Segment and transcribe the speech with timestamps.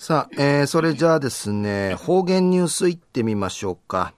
[0.00, 4.14] さあ、えー、それじゃあですね、方言ニュースいってみましょうか。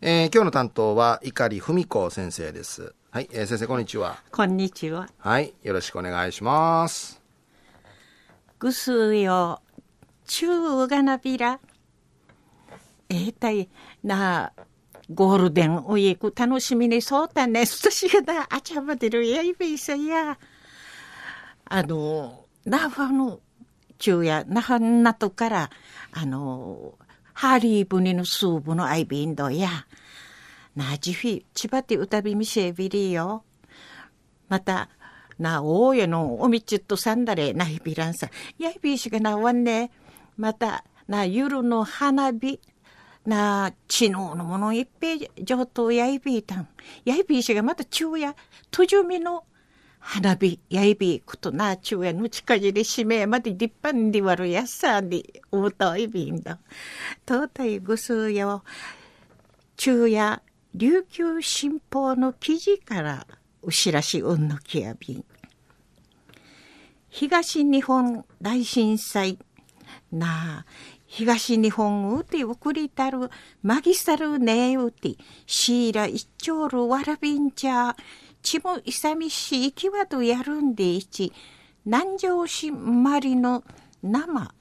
[0.00, 2.94] えー、今日の担当は碇文子先生です。
[3.10, 4.22] はい、えー、先生こんにちは。
[4.30, 5.08] こんにちは。
[5.18, 7.20] はい、よろしくお願いします。
[8.60, 9.60] ぐすよ、
[10.24, 11.58] ちゅうがなびら。
[13.08, 13.68] えー、たい、
[14.04, 14.52] な、
[15.12, 17.66] ゴールデンウィーク楽しみにそうたね。
[17.66, 20.38] すとしがだ、あちゃばでるやいべいさや。
[21.64, 23.40] あの、なファの、
[23.98, 25.70] 昼夜、那覇なとから、
[26.12, 26.94] あの、
[27.34, 29.68] ハーリーブニのスープのアイビンドや、
[30.74, 33.44] なじフィ、千葉て歌びみせびりよ。
[34.48, 34.88] また、
[35.38, 38.28] な、大家のおみちっとさんだれ、ないびらんさ。
[38.58, 39.90] やいびしがなわんね。
[40.36, 42.60] また、な、夜の花火、
[43.26, 46.68] な、知能のものいっぺい上等やいびいたん。
[47.04, 48.34] やいびしがまた昼夜、
[48.70, 49.44] とじゅみの
[50.00, 56.58] 花火、やいびこと、な、ちゅうやの近じりしめまで立派にわるやさに、うといびんだ。
[57.26, 58.64] とうたいぐすよ、
[59.76, 60.42] 昼夜、
[60.74, 63.26] 琉球新報の記事から、
[63.62, 65.24] うしらしうんのきやびん。
[67.10, 69.38] 東日本大震災、
[70.12, 70.66] なあ、
[71.06, 73.30] 東日本うて送りたる、
[73.62, 77.96] マギサルネウティ、シーラ一丁るわらびんちゃ、
[78.42, 81.32] ちも勇みしいきわとやるんでいち、
[81.84, 83.64] 南城市まりの
[84.02, 84.54] 生、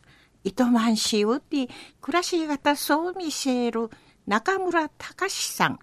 [0.44, 1.68] 糸満市うて
[2.02, 3.90] 暮らし方そう見せる
[4.26, 5.80] 中村隆さん、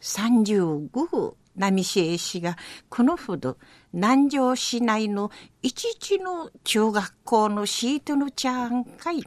[0.00, 2.56] 35部波市氏が
[2.88, 3.56] このほど
[3.92, 5.30] 南城市内の
[5.62, 9.22] 一地の中学校のシートのちゃんかい、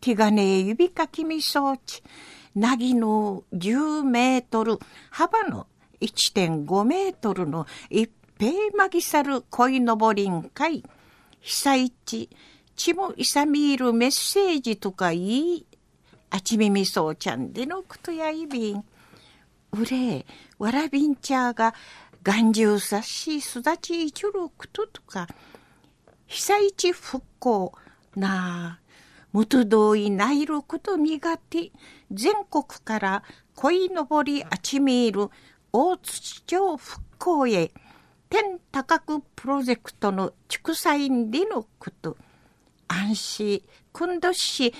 [0.00, 2.02] 手金指かきみ装置、
[2.54, 4.78] なぎの10メートル
[5.10, 5.66] 幅の
[6.02, 10.82] 1.5メートルの一平まぎさる鯉のぼりんかい。
[11.40, 12.28] 被災地、
[12.74, 15.66] ちもいさみいるメッセージとかいい。
[16.30, 18.84] あちみみそうちゃんでのくとやいびん。
[19.72, 20.26] うれ、
[20.58, 21.74] わらびんちゃーが、
[22.24, 25.28] 眼中さし育ちいちゅるくととか、
[26.26, 27.72] 被災地復興
[28.16, 28.82] なあ、
[29.32, 31.70] むとどいないることみがて、
[32.10, 33.22] 全国から
[33.54, 35.30] 鯉のぼりあちみいる
[35.74, 37.72] 大津町復興へ
[38.28, 42.18] 天高くプロジェクトの畜産員でのこと、
[42.88, 44.74] 安心、くんどし、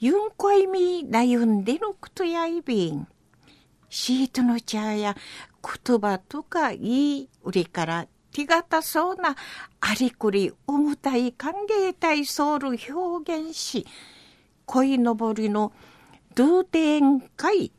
[0.00, 3.06] ユンコイミーなゆんでのことやいびん。
[3.88, 5.16] シートの茶や
[5.86, 9.36] 言葉とかいい売りから手堅そうな
[9.80, 13.86] ありくり重たい歓迎体ソウル表現し、
[14.66, 15.72] 恋のぼりの
[16.34, 17.70] ドゥーテン会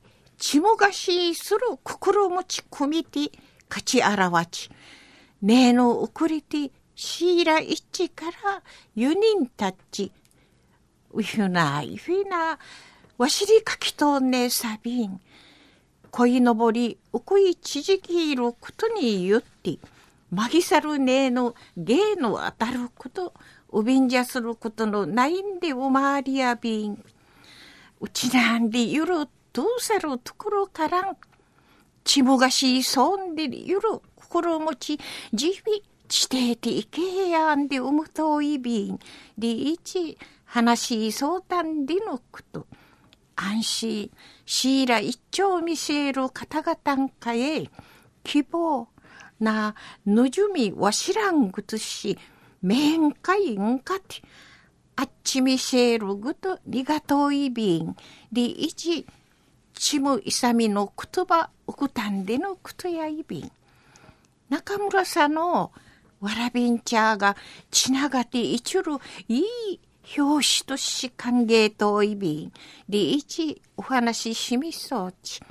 [0.46, 3.32] ちもがしする心持ち込みて
[3.70, 4.70] 勝ちあらわち、
[5.42, 8.62] ねえの送りてシーラ一から
[8.98, 10.12] 4人たち、
[11.14, 12.60] うふないふな、
[13.18, 15.22] わしりかきとねさびん、
[16.12, 19.80] 恋のぼり、うくいちじきいることによって、
[20.30, 23.34] まぎさるねえの芸の当たること、
[23.72, 27.02] うびんじゃすることのないんでおまわりやびん。
[28.02, 31.18] うちなんでゆるどうさるところからん。
[32.04, 33.82] ちもがしそんでゆる
[34.16, 35.00] 心持ち、
[35.32, 39.00] じび、ちてていけやんでうむといびん。
[39.38, 42.68] でいち、話相談でのこと。
[43.36, 44.12] 安心、
[44.46, 47.70] シーラ一丁見せる方々んかへ、
[48.24, 48.88] 希望、
[49.40, 49.76] な、
[50.06, 52.18] ぬじゅみわしらんぐとし、
[52.62, 54.22] めんかいんかて、
[54.96, 57.96] あっちみせるぐとりがといびん。
[58.32, 59.06] でいち、
[59.74, 63.52] ちむいさみの言葉うくたんでのくとやいびん。
[64.50, 65.72] 中村さんの
[66.22, 67.36] わらびんちゃーが
[67.72, 68.84] ちながていちる
[69.28, 69.80] いい
[70.18, 72.54] 表紙とし歓迎といびん。
[72.88, 75.42] りいちお話ししみそうち。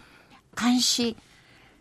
[0.56, 1.16] 監視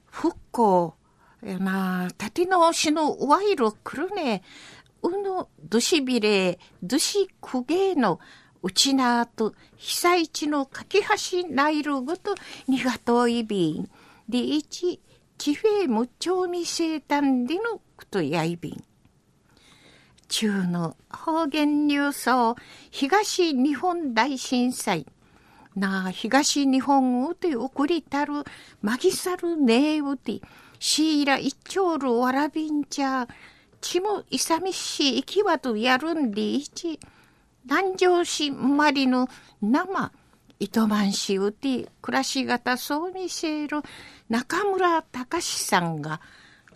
[0.06, 0.96] 復興
[1.44, 4.44] やな立て直しのワイルくるね。
[5.04, 8.20] うぬどしびれ、どしくげの
[8.64, 12.36] うちなと被災地の架け橋ないるごと
[12.68, 13.90] にがといびん。
[14.30, 15.02] でいち、
[15.38, 18.84] 地平無調味生誕でのことやいびん。
[20.28, 22.56] 中の方言ニュースを
[22.90, 25.06] 東日本大震災。
[25.76, 28.44] なあ、東日本うて送りたる、
[28.82, 30.42] まぎさるねえうて、
[30.80, 33.28] シーラ一丁るわらびんちゃ、
[33.82, 37.00] ちもいさみしいきわとやるんでいち、
[37.66, 39.28] 南城市生まりの
[39.62, 40.12] 生、
[40.60, 43.82] 糸満市うて暮らし方そう見せる
[44.30, 46.22] 中村隆さんが、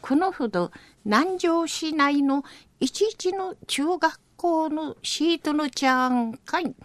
[0.02, 0.72] このほど
[1.04, 2.44] 南城市内の
[2.80, 6.76] 一時の中学校のシートのちゃんかい。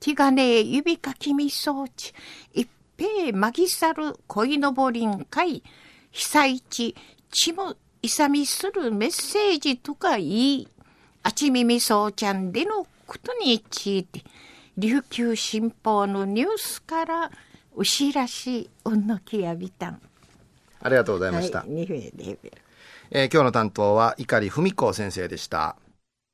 [0.00, 2.12] ティガネ指かきみ装置。
[2.52, 2.68] 一
[2.98, 5.62] 平マギサル恋のぼりんかい。
[6.10, 6.96] 被災地、
[7.30, 10.68] ちむいさみするメッセージとかいい。
[11.22, 14.22] あちみみそうちゃんでのことについて、
[14.76, 17.30] 琉球新報のニュースから、
[17.76, 20.00] うしらし、うんのきやびたん。
[20.80, 21.60] ありがとうございました。
[21.60, 22.52] はい、2名レベル。
[23.10, 25.76] えー今日の担当は碇文子先生でした。